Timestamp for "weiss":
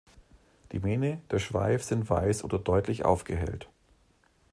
2.09-2.43